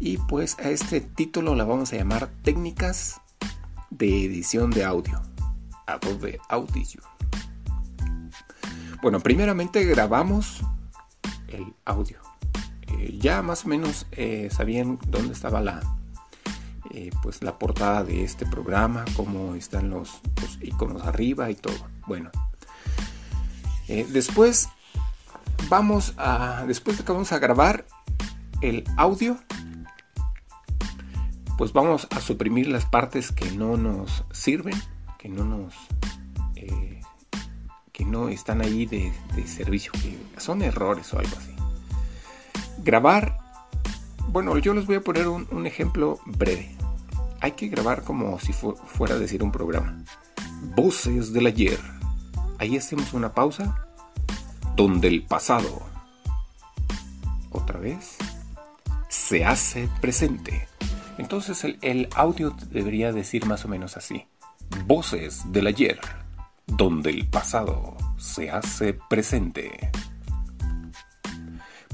[0.00, 3.20] Y pues a este título la vamos a llamar Técnicas
[3.90, 5.20] de edición de audio.
[5.86, 7.02] Adobe Audition.
[9.02, 10.60] Bueno, primeramente grabamos
[11.48, 12.18] el audio.
[12.88, 15.80] Eh, ya más o menos eh, sabían dónde estaba la,
[16.90, 20.20] eh, pues la portada de este programa, cómo están los,
[20.60, 21.86] iconos arriba y todo.
[22.06, 22.30] Bueno,
[23.88, 24.68] después
[25.68, 27.86] vamos a, después de vamos a grabar
[28.60, 29.38] el audio,
[31.58, 34.80] pues vamos a suprimir las partes que no nos sirven,
[35.18, 35.74] que no nos
[37.98, 39.12] que no están ahí de,
[39.44, 41.52] servicio, que son errores o algo así.
[42.84, 43.36] Grabar,
[44.28, 46.76] bueno, yo les voy a poner un, ejemplo breve.
[47.40, 50.04] Hay que grabar como si fuera a decir un programa.
[50.76, 51.80] Voces del ayer.
[52.58, 53.84] Ahí hacemos una pausa.
[54.76, 55.82] Donde el pasado.
[57.50, 58.16] Otra vez.
[59.08, 60.68] Se hace presente.
[61.18, 64.26] Entonces el, audio debería decir más o menos así.
[64.86, 66.00] Voces del ayer
[66.66, 69.90] donde el pasado se hace presente.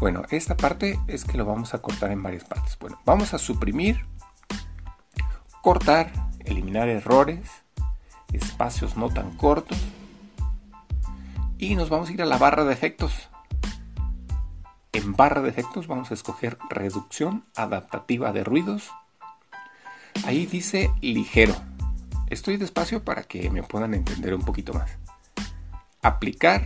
[0.00, 2.76] Bueno, esta parte es que lo vamos a cortar en varias partes.
[2.80, 4.04] Bueno, vamos a suprimir,
[5.60, 6.10] cortar,
[6.40, 7.48] eliminar errores,
[8.32, 9.78] espacios no tan cortos.
[11.58, 13.28] Y nos vamos a ir a la barra de efectos.
[14.92, 18.90] En barra de efectos vamos a escoger reducción adaptativa de ruidos.
[20.24, 21.54] Ahí dice ligero.
[22.28, 24.90] Estoy despacio para que me puedan entender un poquito más.
[26.00, 26.64] Aplicar.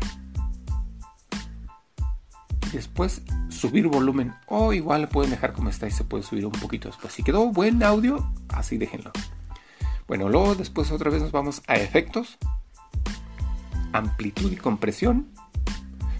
[2.72, 4.34] Después subir volumen.
[4.47, 7.12] O igual pueden dejar como está y se puede subir un poquito después.
[7.12, 9.11] Si quedó buen audio, así déjenlo.
[10.06, 12.38] Bueno, luego después otra vez nos vamos a efectos.
[13.92, 15.28] Amplitud y compresión.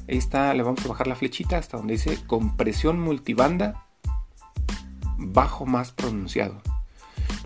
[0.09, 3.87] Ahí está, le vamos a bajar la flechita hasta donde dice compresión multibanda
[5.19, 6.63] bajo más pronunciado.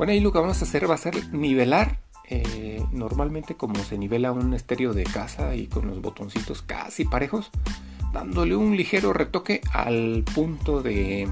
[0.00, 3.98] Bueno, ahí lo que vamos a hacer va a ser nivelar eh, normalmente como se
[3.98, 7.50] nivela un estéreo de casa y con los botoncitos casi parejos,
[8.10, 11.28] dándole un ligero retoque al punto de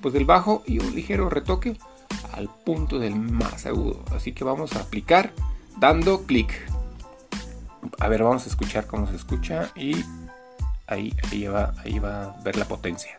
[0.00, 1.76] pues del bajo y un ligero retoque
[2.32, 4.02] al punto del más agudo.
[4.16, 5.34] Así que vamos a aplicar
[5.78, 6.50] dando clic.
[8.00, 10.02] A ver, vamos a escuchar cómo se escucha y
[10.86, 13.18] ahí, ahí, va, ahí va a ver la potencia.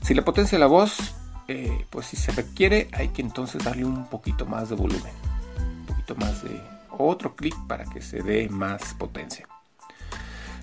[0.00, 1.14] Si la potencia de la voz
[1.48, 5.12] eh, pues si se requiere hay que entonces darle un poquito más de volumen
[5.60, 6.60] un poquito más de
[6.98, 9.46] otro clic para que se dé más potencia.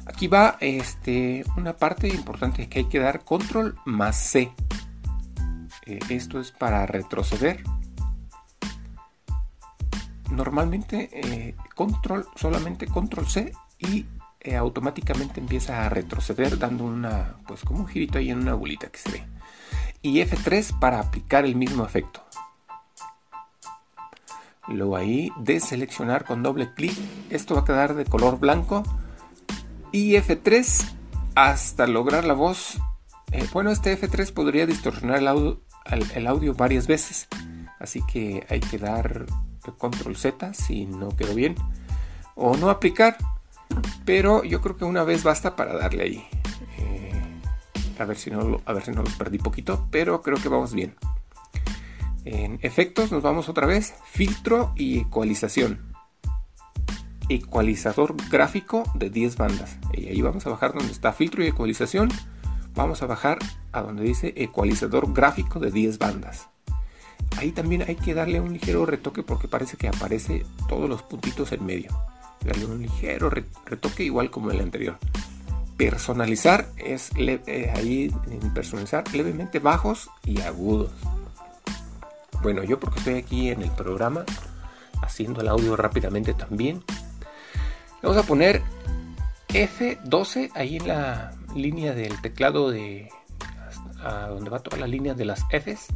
[0.06, 4.52] Aquí va este, una parte importante que hay que dar control más C.
[5.86, 7.64] Eh, esto es para retroceder.
[10.32, 14.06] Normalmente eh, control solamente control C y
[14.58, 18.98] automáticamente empieza a retroceder dando una pues como un girito ahí en una bolita que
[18.98, 19.33] se ve
[20.04, 22.22] y F3 para aplicar el mismo efecto.
[24.68, 26.94] Luego ahí deseleccionar con doble clic,
[27.30, 28.84] esto va a quedar de color blanco
[29.92, 30.94] y F3
[31.36, 32.80] hasta lograr la voz.
[33.32, 35.62] Eh, bueno, este F3 podría distorsionar el audio,
[36.14, 37.28] el audio varias veces,
[37.80, 39.26] así que hay que dar
[39.78, 41.56] control Z si no quedó bien
[42.36, 43.18] o no aplicar,
[44.06, 46.43] pero yo creo que una vez basta para darle ahí.
[48.00, 50.74] A ver si no, a ver si no los perdí poquito, pero creo que vamos
[50.74, 50.96] bien.
[52.26, 55.94] En efectos nos vamos otra vez, filtro y ecualización.
[57.30, 59.78] Ecualizador gráfico de 10 bandas.
[59.94, 62.10] Y ahí vamos a bajar donde está filtro y ecualización.
[62.76, 63.40] Vamos a bajar
[63.72, 66.48] a donde dice ecualizador gráfico de 10 bandas.
[67.38, 71.52] Ahí también hay que darle un ligero retoque porque parece que aparece todos los puntitos
[71.52, 71.92] en medio.
[72.46, 74.98] Darle un ligero retoque igual como el anterior
[75.90, 78.10] personalizar es eh, ahí
[78.54, 80.92] personalizar levemente bajos y agudos.
[82.42, 84.24] Bueno, yo porque estoy aquí en el programa
[85.02, 86.84] haciendo el audio rápidamente también.
[88.02, 88.62] Vamos a poner
[89.50, 93.10] F12 ahí en la línea del teclado de
[94.04, 95.88] a donde va toda la línea de las Fs.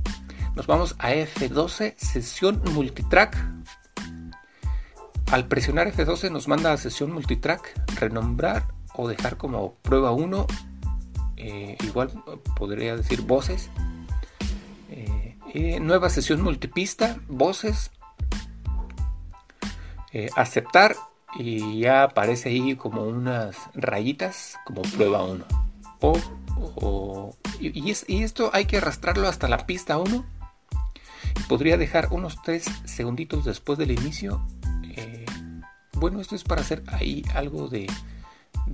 [0.55, 3.37] Nos vamos a F12 sesión multitrack.
[5.31, 10.47] Al presionar F12 nos manda a sesión multitrack, renombrar o dejar como prueba 1,
[11.37, 12.11] eh, igual
[12.55, 13.69] podría decir voces.
[14.89, 17.91] Eh, eh, nueva sesión multipista, voces.
[20.35, 20.95] aceptar
[21.35, 25.45] y ya aparece ahí como unas rayitas como prueba 1.
[26.01, 30.25] O, y, esto hay que arrastrarlo hasta la pista 1.
[31.47, 34.41] Podría dejar unos 3 segunditos después del inicio.
[35.93, 37.85] bueno, esto es para hacer ahí algo de,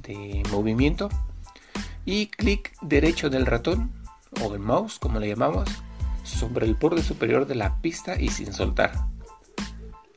[0.01, 1.10] de movimiento
[2.06, 3.92] y clic derecho del ratón
[4.42, 5.69] o del mouse como le llamamos
[6.24, 8.94] sobre el borde superior de la pista y sin soltar.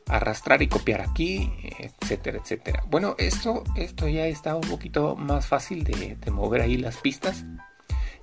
[0.08, 2.84] Arrastrar y copiar aquí, etcétera, etcétera.
[2.88, 7.44] Bueno, esto, esto ya está un poquito más fácil de, mover ahí las pistas.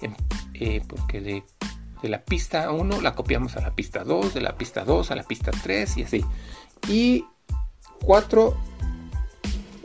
[0.01, 0.13] Em,
[0.53, 1.44] eh, porque de,
[2.03, 5.23] la pista 1 la copiamos a la pista 2, de la pista 2 a la
[5.23, 6.25] pista 3 y así.
[6.88, 7.25] Y
[8.05, 8.57] 4,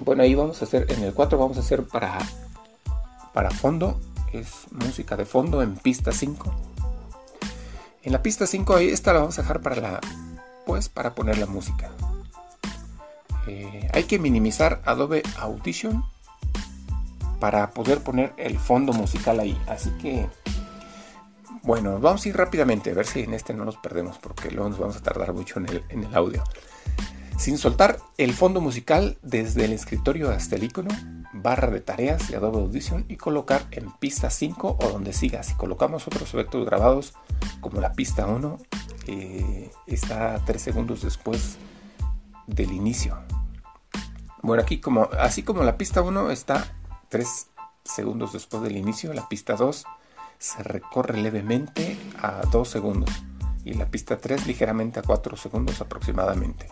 [0.09, 2.17] bueno, ahí vamos a hacer, en el 4 vamos a hacer para,
[3.35, 4.01] para fondo,
[4.33, 6.51] es música de fondo en pista 5.
[8.05, 10.01] En la pista 5 ahí esta la vamos a dejar para la
[10.65, 11.91] pues para poner la música.
[13.49, 16.03] Eh, hay que minimizar Adobe Audition
[17.39, 19.61] para poder poner el fondo musical ahí.
[19.67, 20.27] Así que
[21.65, 24.71] bueno, vamos a ir rápidamente a ver si en este no nos perdemos porque luego
[24.71, 26.43] nos vamos a tardar mucho en el, en el audio.
[27.39, 30.91] Sin soltar el fondo musical desde el escritorio hasta el icono,
[31.33, 35.45] barra de tareas de Adobe Audition y colocar en pista 5 o donde siga.
[35.45, 37.15] Si colocamos otros efectos grabados
[37.61, 38.59] como la pista 1,
[39.07, 41.59] eh, está 3 segundos después
[42.49, 43.17] del inicio.
[44.43, 46.67] Bueno, aquí como así como la pista 1 está
[47.09, 47.51] 3
[47.85, 49.85] segundos después del inicio, la pista 2
[50.39, 53.11] se recorre levemente a 2 segundos
[53.65, 56.67] y la pista 3 ligeramente a 4 segundos aproximadamente.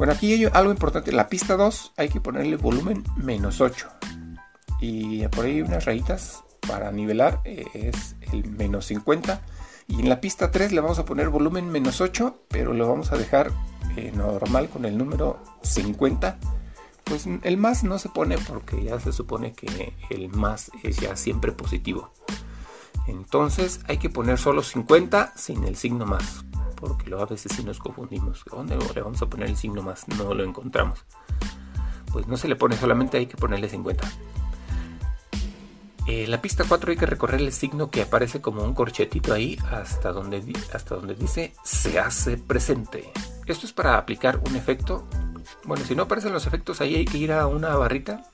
[0.00, 1.12] Bueno, aquí hay algo importante.
[1.12, 3.86] La pista 2 hay que ponerle volumen menos 8.
[4.80, 9.42] Y por ahí unas rayitas para nivelar eh, es el menos 50.
[9.88, 13.12] Y en la pista 3 le vamos a poner volumen menos 8, pero lo vamos
[13.12, 13.52] a dejar
[13.98, 16.38] eh, normal con el número 50.
[17.04, 21.14] Pues el más no se pone porque ya se supone que el más es ya
[21.14, 22.10] siempre positivo.
[23.06, 26.42] Entonces hay que poner solo 50 sin el signo más
[26.80, 28.44] porque luego a veces sí nos confundimos.
[28.50, 30.08] ¿Dónde le vamos a poner el signo más?
[30.08, 31.04] No lo encontramos.
[32.12, 34.08] Pues no se le pone solamente, hay que ponerle 50.
[36.06, 39.56] Eh, la pista 4 hay que recorrer el signo que aparece como un corchetito ahí
[39.70, 40.42] hasta donde,
[40.72, 43.12] hasta donde dice se hace presente.
[43.46, 45.06] Esto es para aplicar un efecto.
[45.64, 48.24] Bueno, si no aparecen los efectos ahí hay que ir a una barrita.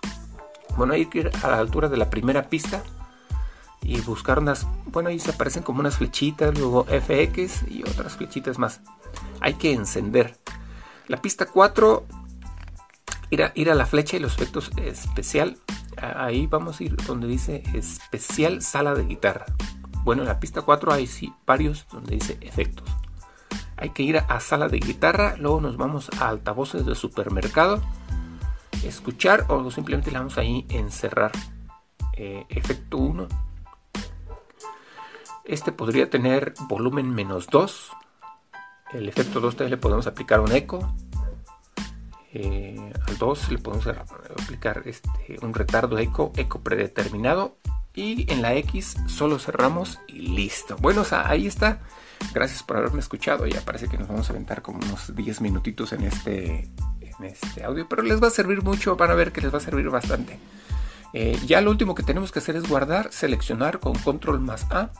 [0.76, 2.82] Bueno, hay que ir a la altura de la primera pista
[3.86, 8.58] y buscar unas, bueno, ahí se aparecen como unas flechitas, luego FX y otras flechitas
[8.58, 8.80] más.
[9.40, 10.36] Hay que encender.
[11.06, 12.04] La pista 4,
[13.30, 15.58] ir a, ir a la flecha y los efectos especial.
[15.96, 19.46] Ahí vamos a ir donde dice especial sala de guitarra.
[20.02, 22.88] Bueno, en la pista 4 hay sí, varios donde dice efectos.
[23.76, 27.80] Hay que ir a, sala de guitarra, luego nos vamos a altavoces de supermercado,
[28.82, 31.30] escuchar o simplemente le vamos ahí encerrar.
[32.18, 33.45] Eh, efecto 1
[35.46, 37.90] este podría tener volumen menos 2.
[38.92, 40.94] El efecto 2 le podemos aplicar un eco.
[42.32, 47.56] Eh, al 2 le podemos aplicar este, un retardo eco, eco predeterminado.
[47.94, 50.76] Y en la X solo cerramos y listo.
[50.78, 51.80] Bueno, ahí está.
[52.34, 53.46] Gracias por haberme escuchado.
[53.46, 56.68] Ya parece que nos vamos a aventar como unos 10 minutitos en este,
[57.00, 57.88] en este audio.
[57.88, 58.96] Pero les va a servir mucho.
[58.96, 60.38] Van a ver que les va a servir bastante.
[61.14, 64.90] Eh, ya lo último que tenemos que hacer es guardar, seleccionar con control más A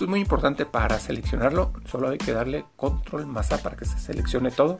[0.00, 1.74] esto es muy importante para seleccionarlo.
[1.84, 4.78] Solo hay que darle control más A para que se seleccione todo.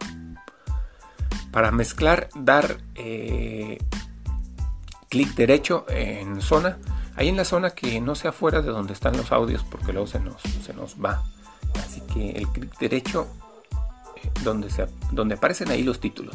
[1.52, 3.76] Para mezclar, dar eh,
[5.10, 6.78] clic derecho en zona.
[7.16, 10.06] Ahí en la zona que no sea fuera de donde están los audios porque luego
[10.06, 11.22] se nos, se nos va.
[11.84, 13.28] Así que el clic derecho
[14.24, 16.34] eh, donde, se, donde aparecen ahí los títulos.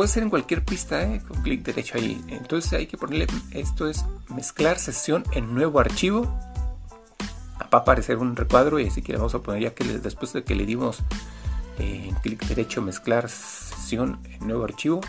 [0.00, 1.20] Puede ser en cualquier pista, ¿eh?
[1.28, 2.24] con clic derecho ahí.
[2.28, 6.22] Entonces hay que ponerle, esto es mezclar sesión en nuevo archivo.
[7.60, 10.32] Va a aparecer un recuadro y así que le vamos a poner ya que después
[10.32, 11.00] de que le dimos
[11.78, 15.02] eh, clic derecho mezclar sesión en nuevo archivo,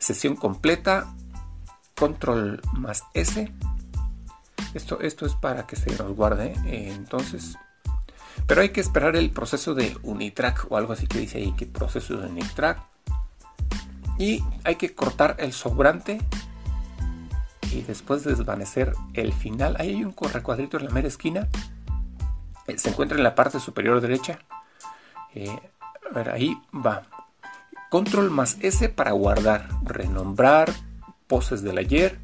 [0.00, 1.14] sesión completa,
[1.94, 3.52] control más S.
[4.74, 6.54] Esto, esto es para que se nos guarde.
[6.66, 6.90] ¿eh?
[6.92, 7.56] entonces,
[8.48, 11.66] pero hay que esperar el proceso de Unitrack o algo así que dice ahí que
[11.66, 12.93] proceso de Unitrack
[14.18, 16.20] y hay que cortar el sobrante
[17.72, 19.76] y después desvanecer el final.
[19.78, 21.48] Ahí hay un recuadrito en la mera esquina.
[22.66, 24.38] Eh, se encuentra en la parte superior derecha.
[25.34, 25.58] Eh,
[26.10, 27.02] a ver, ahí va.
[27.90, 30.72] Control más S para guardar, renombrar,
[31.26, 32.18] poses del ayer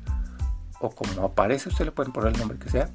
[0.80, 2.90] o como aparece, usted le puede poner el nombre que sea.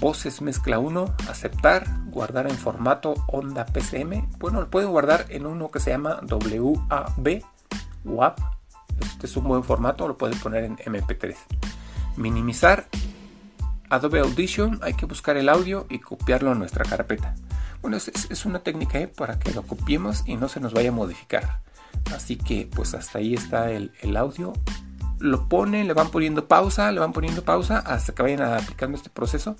[0.00, 4.28] Voces mezcla 1, aceptar, guardar en formato onda PCM.
[4.38, 7.42] Bueno, lo pueden guardar en uno que se llama WAV
[8.04, 8.38] WAP.
[9.00, 11.34] Este es un buen formato, lo puedes poner en MP3.
[12.16, 12.86] Minimizar
[13.90, 17.34] Adobe Audition, hay que buscar el audio y copiarlo a nuestra carpeta.
[17.82, 19.08] Bueno, es, una técnica ¿eh?
[19.08, 21.60] para que lo copiemos y no se nos vaya a modificar.
[22.14, 24.52] Así que pues hasta ahí está el, el audio.
[25.18, 29.10] Lo ponen, le van poniendo pausa, le van poniendo pausa hasta que vayan aplicando este
[29.10, 29.56] proceso.